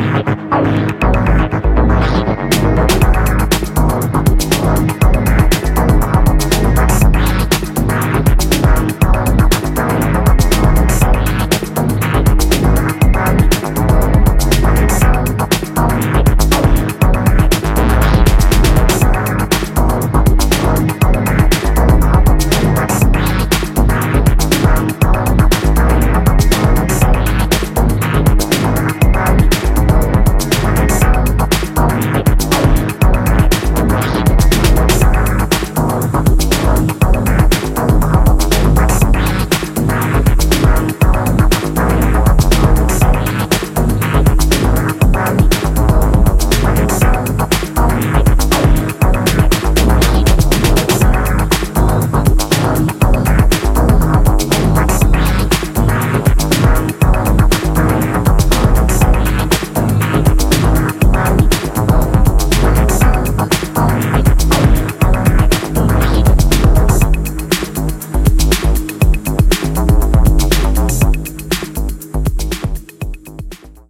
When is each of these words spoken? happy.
happy. 0.00 0.29